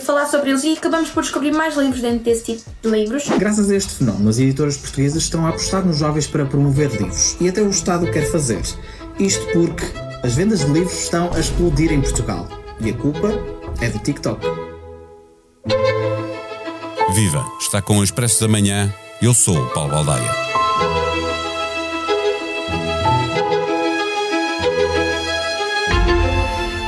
[0.00, 3.28] falar sobre eles e acabamos por descobrir mais livros dentro desse tipo de livros.
[3.38, 7.36] Graças a este fenómeno, as editoras portuguesas estão a apostar nos jovens para promover livros
[7.40, 8.60] e até o Estado quer fazer.
[9.16, 9.84] Isto porque
[10.24, 12.48] as vendas de livros estão a explodir em Portugal
[12.80, 13.28] e a culpa
[13.80, 14.44] é do TikTok.
[17.14, 17.44] Viva!
[17.60, 18.92] Está com o Expresso da Manhã.
[19.22, 20.45] Eu sou o Paulo Baldaia.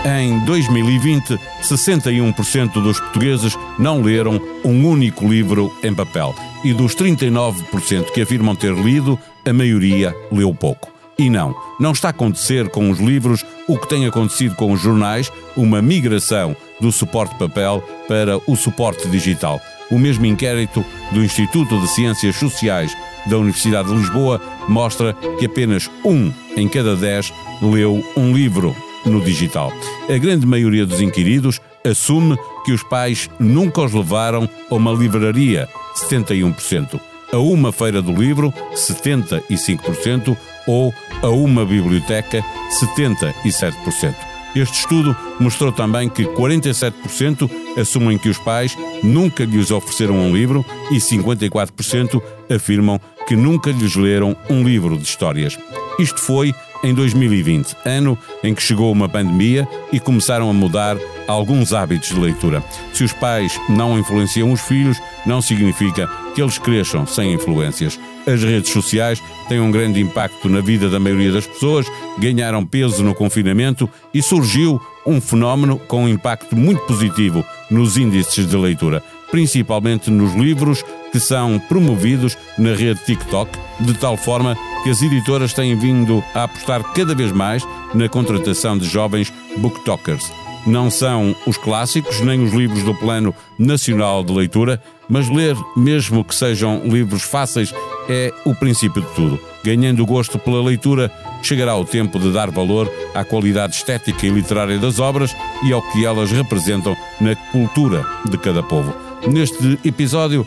[0.08, 6.34] Em 2020, 61% dos portugueses não leram um único livro em papel.
[6.64, 10.90] E dos 39% que afirmam ter lido, a maioria leu pouco.
[11.18, 14.80] E não, não está a acontecer com os livros o que tem acontecido com os
[14.80, 19.60] jornais, uma migração do suporte papel para o suporte digital.
[19.90, 20.82] O mesmo inquérito
[21.12, 22.96] do Instituto de Ciências Sociais
[23.26, 27.30] da Universidade de Lisboa mostra que apenas um em cada dez
[27.60, 29.72] leu um livro no digital.
[30.08, 35.68] A grande maioria dos inquiridos assume que os pais nunca os levaram a uma livraria,
[35.96, 37.00] 71%,
[37.32, 42.44] a uma feira do livro, 75%, ou a uma biblioteca,
[42.80, 44.14] 77%.
[44.54, 50.64] Este estudo mostrou também que 47% assumem que os pais nunca lhes ofereceram um livro
[50.90, 55.58] e 54% afirmam que nunca lhes leram um livro de histórias.
[55.98, 61.72] Isto foi em 2020, ano em que chegou uma pandemia e começaram a mudar alguns
[61.72, 62.62] hábitos de leitura.
[62.92, 67.98] Se os pais não influenciam os filhos, não significa que eles cresçam sem influências.
[68.26, 71.86] As redes sociais têm um grande impacto na vida da maioria das pessoas,
[72.18, 78.46] ganharam peso no confinamento e surgiu um fenómeno com um impacto muito positivo nos índices
[78.46, 84.90] de leitura, principalmente nos livros que são promovidos na rede TikTok, de tal forma que
[84.90, 90.30] as editoras têm vindo a apostar cada vez mais na contratação de jovens booktokers.
[90.66, 96.22] Não são os clássicos nem os livros do Plano Nacional de Leitura, mas ler, mesmo
[96.22, 97.72] que sejam livros fáceis,
[98.08, 99.40] é o princípio de tudo.
[99.64, 101.10] Ganhando gosto pela leitura,
[101.42, 105.82] chegará o tempo de dar valor à qualidade estética e literária das obras e ao
[105.90, 108.94] que elas representam na cultura de cada povo.
[109.26, 110.46] Neste episódio,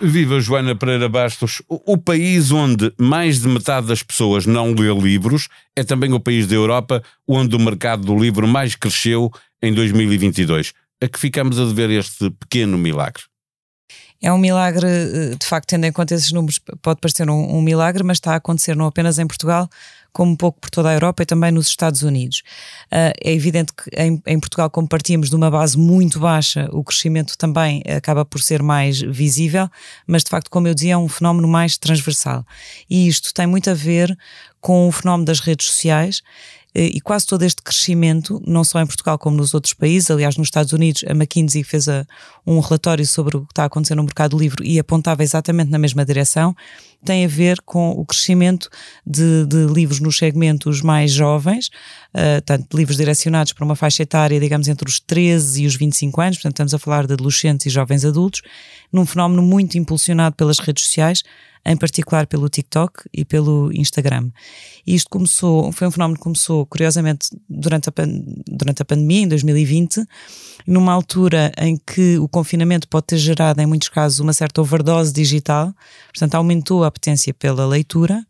[0.00, 1.62] Viva Joana Pereira Bastos.
[1.68, 6.46] O país onde mais de metade das pessoas não lê livros é também o país
[6.46, 9.30] da Europa onde o mercado do livro mais cresceu
[9.62, 10.72] em 2022
[11.02, 13.22] a que ficamos a dever este pequeno milagre?
[14.22, 17.60] É um milagre, eh, de facto, tendo em conta esses números, pode parecer um, um,
[17.60, 19.68] milagre, mas está a acontecer não apenas em Portugal,
[20.14, 22.42] como um pouco por toda a Europa e também nos Estados Unidos.
[22.86, 26.82] Uh, é evidente que em, em, Portugal, como partimos de uma base muito baixa, o
[26.82, 29.68] crescimento também acaba por ser mais visível,
[30.06, 32.46] mas de facto, como eu dizia, é um fenómeno mais transversal.
[32.88, 34.16] E isto tem muito a ver
[34.60, 36.22] com o fenómeno das redes sociais
[36.74, 40.48] e quase todo este crescimento, não só em Portugal como nos outros países, aliás, nos
[40.48, 42.04] Estados Unidos, a McKinsey fez a,
[42.44, 45.70] um relatório sobre o que está a acontecer no mercado do livro e apontava exatamente
[45.70, 46.54] na mesma direção,
[47.04, 48.68] tem a ver com o crescimento
[49.06, 51.68] de, de livros nos segmentos mais jovens,
[52.14, 56.20] uh, tanto livros direcionados para uma faixa etária, digamos, entre os 13 e os 25
[56.20, 58.42] anos, portanto, estamos a falar de adolescentes e jovens adultos,
[58.92, 61.22] num fenómeno muito impulsionado pelas redes sociais
[61.66, 64.30] em particular pelo TikTok e pelo Instagram.
[64.86, 67.92] E isto começou, foi um fenómeno que começou, curiosamente, durante a,
[68.46, 70.04] durante a pandemia, em 2020,
[70.66, 75.12] numa altura em que o confinamento pode ter gerado, em muitos casos, uma certa overdose
[75.12, 75.72] digital,
[76.08, 78.24] portanto, aumentou a apetência pela leitura.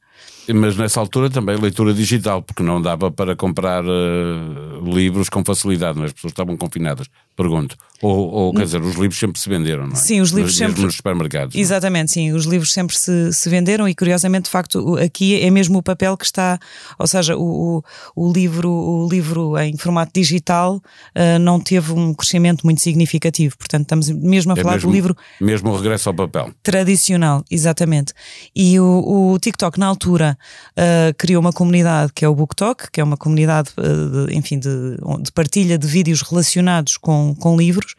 [0.53, 5.99] Mas nessa altura também leitura digital, porque não dava para comprar uh, livros com facilidade,
[5.99, 7.06] mas as pessoas estavam confinadas.
[7.37, 7.77] Pergunto.
[8.03, 9.97] Ou, ou, quer dizer, os livros sempre se venderam, não é?
[9.97, 10.82] Sim, os livros sempre.
[10.82, 11.56] nos supermercados.
[11.56, 11.59] É?
[11.59, 12.32] Exatamente, sim.
[12.32, 16.17] Os livros sempre se, se venderam e, curiosamente, de facto, aqui é mesmo o papel
[16.17, 16.58] que está.
[16.99, 17.82] Ou seja, o, o,
[18.14, 23.56] o livro, o livro em formato digital uh, não teve um crescimento muito significativo.
[23.56, 25.17] Portanto, estamos mesmo a é falar mesmo, do livro.
[25.40, 26.50] Mesmo o regresso ao papel.
[26.62, 28.12] Tradicional, exatamente.
[28.55, 30.33] E o, o TikTok, na altura,
[30.76, 34.58] uh, criou uma comunidade que é o BookTok, que é uma comunidade, uh, de, enfim,
[34.58, 37.94] de, de, partilha de vídeos relacionados com, com livros.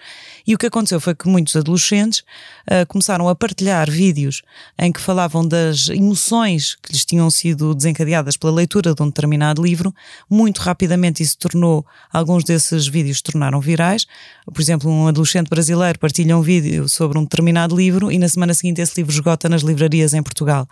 [0.47, 4.41] E o que aconteceu foi que muitos adolescentes uh, começaram a partilhar vídeos
[4.77, 9.63] em que falavam das emoções que lhes tinham sido desencadeadas pela leitura de um determinado
[9.63, 9.93] livro.
[10.29, 14.05] Muito rapidamente isso tornou, alguns desses vídeos tornaram virais.
[14.51, 18.53] Por exemplo, um adolescente brasileiro partilha um vídeo sobre um determinado livro e na semana
[18.53, 20.67] seguinte esse livro esgota nas livrarias em Portugal.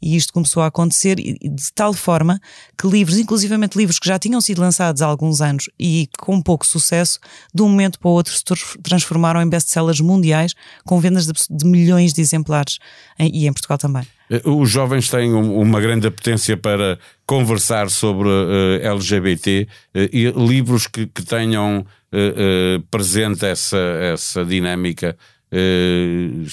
[0.00, 2.40] E isto começou a acontecer de tal forma
[2.76, 6.66] que livros, inclusivamente livros que já tinham sido lançados há alguns anos e com pouco
[6.66, 7.18] sucesso,
[7.54, 8.42] de um momento para o outro se
[8.82, 10.54] transformaram em best-sellers mundiais
[10.84, 12.78] com vendas de, de milhões de exemplares
[13.18, 14.06] em, e em Portugal também.
[14.30, 20.30] Eh, os jovens têm uma grande apetência para conversar sobre uh, eh, LGBT uh, e
[20.30, 25.16] livros que, que tenham uh, presente essa, essa dinâmica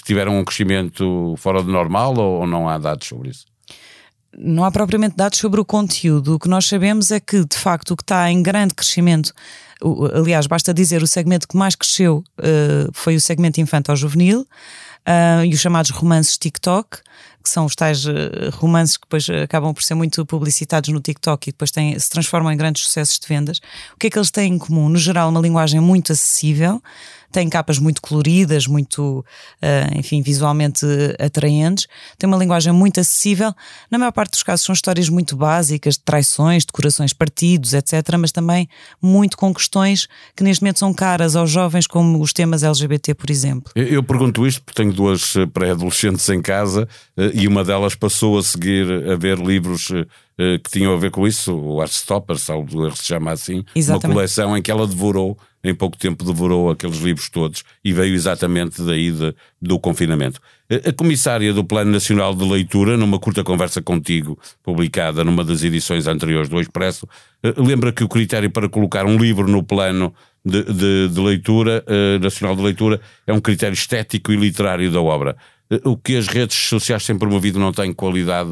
[0.06, 3.46] tiveram um crescimento fora do normal ou, ou não há dados sobre isso?
[4.38, 6.36] Não há propriamente dados sobre o conteúdo.
[6.36, 9.34] O que nós sabemos é que, de facto, o que está em grande crescimento,
[10.14, 15.54] aliás, basta dizer, o segmento que mais cresceu uh, foi o segmento infantil-juvenil uh, e
[15.54, 17.00] os chamados romances TikTok
[17.44, 21.50] que são os tais eh, romances que depois acabam por ser muito publicitados no TikTok
[21.50, 23.60] e depois têm, se transformam em grandes sucessos de vendas.
[23.94, 24.88] O que é que eles têm em comum?
[24.88, 26.82] No geral, uma linguagem muito acessível,
[27.34, 29.26] têm capas muito coloridas, muito,
[29.62, 30.86] uh, enfim, visualmente
[31.20, 31.88] atraentes,
[32.18, 33.54] tem uma linguagem muito acessível.
[33.90, 38.16] Na maior parte dos casos são histórias muito básicas, de traições, de corações partidos, etc.,
[38.18, 38.70] mas também
[39.02, 43.30] muito com questões que neste momento são caras aos jovens, como os temas LGBT, por
[43.30, 43.72] exemplo.
[43.76, 46.88] Eu, eu pergunto isto porque tenho duas eh, pré-adolescentes em casa
[47.18, 50.06] uh, e uma delas passou a seguir a ver livros uh,
[50.38, 54.06] que tinham a ver com isso, o Artstopper, salvo erro se chama assim, Exatamente.
[54.06, 58.14] uma coleção em que ela devorou em pouco tempo devorou aqueles livros todos e veio
[58.14, 60.42] exatamente daí de, do confinamento.
[60.86, 66.08] A comissária do Plano Nacional de Leitura, numa curta conversa contigo, publicada numa das edições
[66.08, 67.08] anteriores do Expresso,
[67.44, 70.14] eh, lembra que o critério para colocar um livro no plano
[70.44, 75.02] de, de, de leitura, uh, nacional de leitura, é um critério estético e literário da
[75.02, 75.38] obra.
[75.72, 78.52] Uh, o que as redes sociais têm promovido não tem qualidade,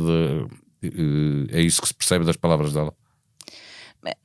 [1.51, 2.93] é isso que se percebe das palavras dela?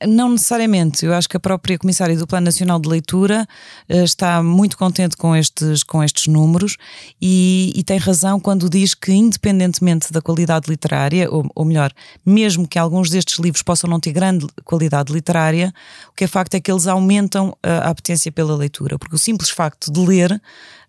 [0.07, 1.05] Não necessariamente.
[1.05, 3.47] Eu acho que a própria Comissária do Plano Nacional de Leitura
[3.89, 6.77] uh, está muito contente com estes, com estes números
[7.21, 11.91] e, e, tem razão quando diz que, independentemente da qualidade literária, ou, ou, melhor,
[12.25, 15.71] mesmo que alguns destes livros possam não ter grande qualidade literária,
[16.09, 19.19] o que é facto é que eles aumentam a, a apetência pela leitura, porque o
[19.19, 20.41] simples facto de ler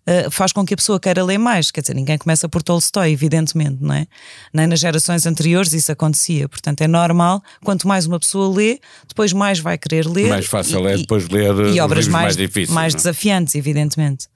[0.05, 1.71] eh, faz com que a pessoa queira ler mais.
[1.71, 4.07] Quer dizer, ninguém começa por Tolstói, evidentemente, não é?
[4.53, 6.49] Nem nas gerações anteriores isso acontecia.
[6.49, 10.29] Portanto, é normal, quanto mais uma pessoa lê, depois mais vai querer ler.
[10.29, 12.69] Mais fácil é depois ler e obras mais, mais difíceis.
[12.69, 12.97] Mais é?
[12.97, 14.27] desafiantes, evidentemente.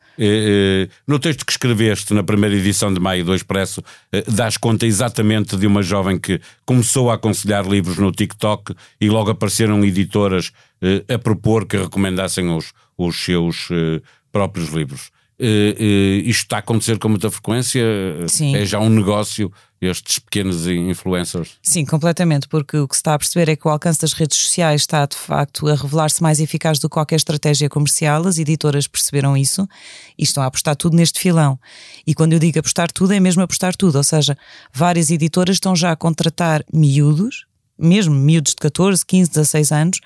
[1.08, 3.82] No texto que escreveste na primeira edição de maio do Expresso,
[4.12, 9.10] eh, dás conta exatamente de uma jovem que começou a aconselhar livros no TikTok e
[9.10, 10.52] logo apareceram editoras
[10.84, 13.70] eh, a propor que recomendassem os, os seus
[14.32, 15.10] próprios livros.
[15.40, 17.84] Uh, uh, isto está a acontecer com muita frequência?
[18.28, 18.56] Sim.
[18.56, 19.52] É já um negócio
[19.82, 21.58] estes pequenos influencers?
[21.62, 24.38] Sim, completamente, porque o que se está a perceber é que o alcance das redes
[24.38, 28.26] sociais está de facto a revelar-se mais eficaz do que qualquer estratégia comercial.
[28.26, 29.68] As editoras perceberam isso
[30.18, 31.60] e estão a apostar tudo neste filão.
[32.06, 34.38] E quando eu digo apostar tudo, é mesmo apostar tudo, ou seja,
[34.74, 37.46] várias editoras estão já a contratar miúdos
[37.78, 40.00] mesmo miúdos de 14, 15, 16 anos,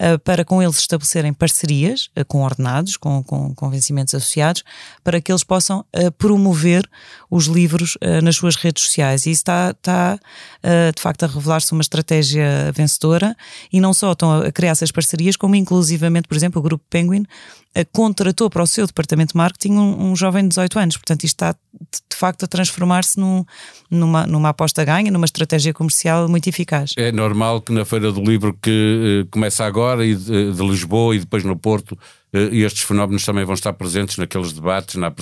[0.00, 4.64] uh, para com eles estabelecerem parcerias uh, com ordenados, com, com, com vencimentos associados,
[5.04, 6.88] para que eles possam uh, promover
[7.30, 9.24] os livros nas suas redes sociais.
[9.24, 10.18] E isso está, está
[10.96, 13.36] de facto a revelar-se uma estratégia vencedora
[13.72, 17.24] e não só estão a criar essas parcerias, como inclusivamente, por exemplo, o Grupo Penguin
[17.92, 20.96] contratou para o seu departamento de marketing um, um jovem de 18 anos.
[20.96, 21.54] Portanto, isto está
[22.10, 23.44] de facto a transformar-se num,
[23.88, 26.92] numa, numa aposta ganha, numa estratégia comercial muito eficaz.
[26.96, 31.14] É normal que na Feira do Livro que uh, começa agora e de, de, Lisboa
[31.14, 35.12] e depois no Porto, uh, estes fenómenos também vão estar presentes naqueles debates, nas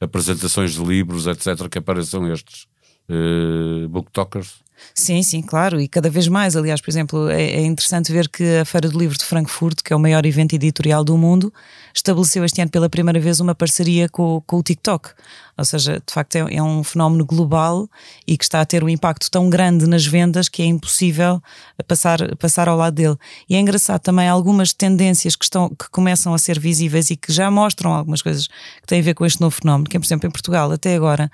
[0.00, 2.66] apresentações de livros, etc., que apareçam estes
[3.08, 4.61] uh, booktokers.
[4.94, 6.56] Sim, sim, claro, e cada vez mais.
[6.56, 9.92] Aliás, por exemplo, é, é, interessante ver que a Feira do Livro de Frankfurt, que
[9.92, 11.52] é o maior evento editorial do mundo,
[11.94, 15.10] estabeleceu este ano pela primeira vez uma parceria com, com o TikTok.
[15.56, 17.88] Ou seja, de facto é, é, um fenómeno global
[18.26, 21.42] e que está a ter um impacto tão grande nas vendas que é impossível
[21.86, 23.16] passar, passar ao lado dele.
[23.48, 27.32] E é engraçado também algumas tendências que, estão, que começam a ser visíveis e que
[27.32, 30.06] já mostram algumas coisas que têm a ver com este novo fenómeno, que é, por
[30.06, 31.30] exemplo, em Portugal, até agora,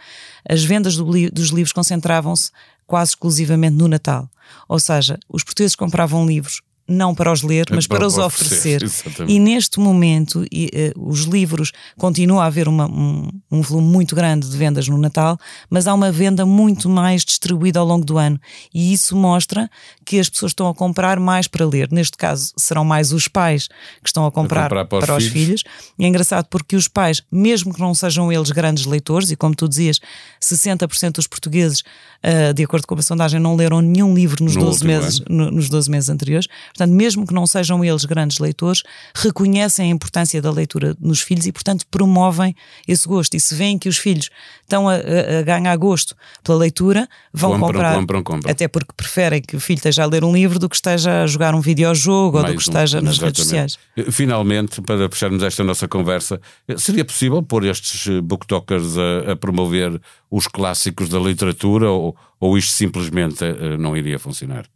[0.48, 2.50] as vendas do, dos livros concentravam-se
[2.88, 4.28] quase exclusivamente no Natal.
[4.66, 8.82] Ou seja, os portugueses compravam livros não para os ler, mas para, para os oferecer.
[8.84, 9.28] oferecer.
[9.28, 14.16] E neste momento, e, uh, os livros, continua a haver uma, um, um, volume muito
[14.16, 18.16] grande de vendas no Natal, mas há uma venda muito mais distribuída ao longo do
[18.16, 18.40] ano.
[18.72, 19.70] E isso mostra
[20.04, 21.88] que as pessoas estão a comprar mais para ler.
[21.92, 23.68] Neste caso, serão mais os pais
[24.02, 25.62] que estão a comprar, a comprar para, para, os, filhos.
[25.62, 25.64] filhos.
[25.98, 29.54] E é engraçado porque os pais, mesmo que não sejam eles grandes leitores, e como
[29.54, 30.00] tu dizias,
[30.40, 34.64] 60% dos portugueses, uh, de acordo com a sondagem, não leram nenhum livro nos, no
[34.64, 36.48] 12 meses, no, nos 12 meses anteriores.
[36.78, 41.44] Portanto, mesmo que não sejam eles grandes leitores, reconhecem a importância da leitura nos filhos
[41.44, 42.54] e, portanto, promovem
[42.86, 43.34] esse gosto.
[43.34, 44.30] E se veem que os filhos
[44.62, 47.94] estão a, a, ganhar gosto pela leitura, vão compram, comprar.
[47.96, 48.52] Compram, compram.
[48.52, 51.26] Até porque preferem que o filho esteja a ler um livro do que esteja a
[51.26, 53.76] jogar um videojogo Mais ou do que esteja um, nas redes sociais.
[54.12, 56.40] Finalmente, para fecharmos esta nossa conversa,
[56.76, 62.70] seria possível pôr estes booktokers a, a promover os clássicos da literatura ou, ou isto
[62.70, 64.66] simplesmente eh, não iria funcionar?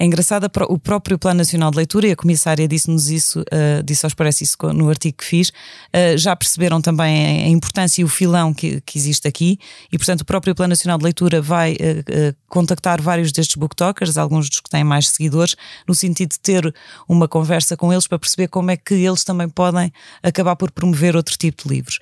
[0.00, 4.06] É engraçado, o próprio Plano Nacional de Leitura, e a Comissária disse-nos isso, uh, disse
[4.06, 8.08] aos parece isso no artigo que fiz, uh, já perceberam também a importância e o
[8.08, 9.58] filão que, que existe aqui,
[9.90, 14.48] e portanto o próprio Plano Nacional de Leitura vai uh, contactar vários destes booktokers, alguns
[14.48, 16.72] dos que têm mais seguidores, no sentido de ter
[17.08, 21.16] uma conversa com eles para perceber como é que eles também podem acabar por promover
[21.16, 21.98] outro tipo de livros.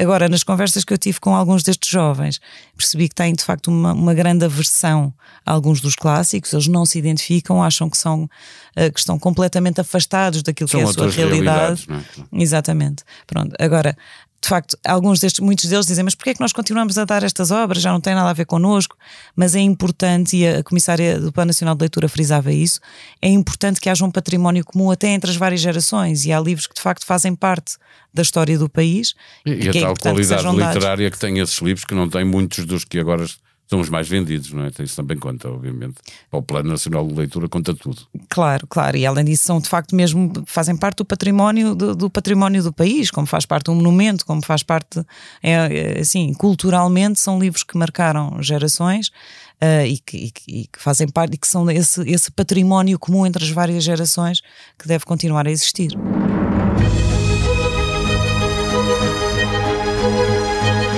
[0.00, 2.40] Agora, nas conversas que eu tive com alguns destes jovens,
[2.74, 5.12] percebi que têm de facto uma, uma grande aversão
[5.44, 9.80] a alguns dos clássicos, eles não se identificam, acham que são uh, que estão completamente
[9.80, 11.86] afastados daquilo são que é a sua realidade.
[11.90, 12.42] É?
[12.42, 13.02] Exatamente.
[13.26, 13.54] Pronto.
[13.58, 13.96] Agora,
[14.42, 17.22] de facto, alguns destes, muitos deles dizem, mas porquê é que nós continuamos a dar
[17.22, 17.82] estas obras?
[17.82, 18.96] Já não tem nada a ver connosco,
[19.36, 22.80] mas é importante, e a Comissária do Plano Nacional de Leitura frisava isso,
[23.20, 26.66] é importante que haja um património comum até entre as várias gerações, e há livros
[26.66, 27.76] que de facto fazem parte
[28.14, 29.14] da história do país.
[29.44, 31.18] E, e a é tal qualidade literária dados.
[31.18, 33.26] que tem esses livros, que não tem muitos dos que agora
[33.70, 34.70] são os mais vendidos, não é?
[34.80, 35.94] Isso também conta, obviamente.
[36.32, 38.02] O Plano Nacional de Leitura conta tudo.
[38.28, 38.96] Claro, claro.
[38.96, 42.72] E além disso, são de facto mesmo, fazem parte do património do, do património do
[42.72, 44.98] país, como faz parte do monumento, como faz parte,
[45.40, 49.06] é, é, assim, culturalmente, são livros que marcaram gerações
[49.62, 53.24] uh, e, que, e, e, que, fazem parte, e que são esse, esse património comum
[53.24, 54.42] entre as várias gerações
[54.76, 55.92] que deve continuar a existir.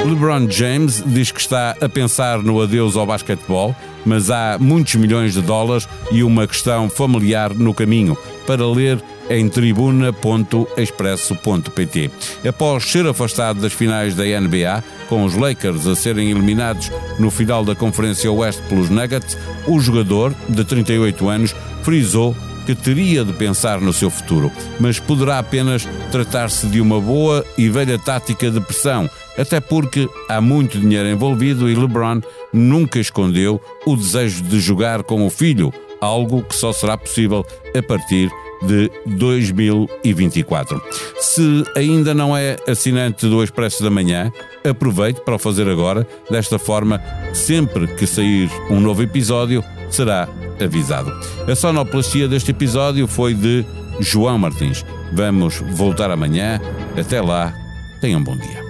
[0.05, 3.73] LeBron James diz que está a pensar no adeus ao basquetebol,
[4.05, 8.19] mas há muitos milhões de dólares e uma questão familiar no caminho.
[8.45, 12.11] Para ler em tribuna.expresso.pt.
[12.47, 17.65] Após ser afastado das finais da NBA, com os Lakers a serem eliminados no final
[17.65, 22.35] da Conferência Oeste pelos Nuggets, o jogador, de 38 anos, frisou
[22.67, 27.69] que teria de pensar no seu futuro, mas poderá apenas tratar-se de uma boa e
[27.69, 32.21] velha tática de pressão, até porque há muito dinheiro envolvido e LeBron
[32.53, 37.45] nunca escondeu o desejo de jogar com o filho, algo que só será possível
[37.77, 38.31] a partir
[38.63, 40.81] de 2024.
[41.19, 44.33] Se ainda não é assinante do Expresso da Manhã,
[44.69, 46.07] aproveite para o fazer agora.
[46.31, 47.03] Desta forma,
[47.33, 50.29] sempre que sair um novo episódio, será
[50.65, 51.13] avisado.
[51.47, 53.65] A sonoplastia deste episódio foi de
[54.01, 54.85] João Martins.
[55.13, 56.61] Vamos voltar amanhã.
[56.99, 57.55] Até lá,
[58.01, 58.63] tenham um bom dia.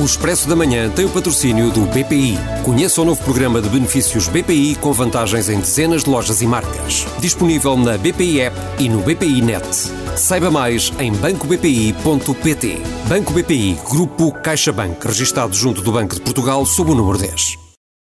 [0.00, 2.38] O Expresso da Manhã tem o patrocínio do BPI.
[2.64, 7.06] Conheça o novo programa de benefícios BPI com vantagens em dezenas de lojas e marcas.
[7.18, 9.99] Disponível na BPI App e no BPI Net.
[10.16, 12.82] Saiba mais em bancobpi.pt.
[13.08, 17.69] Banco BPI, Grupo CaixaBank, registado junto do Banco de Portugal sob o número 10.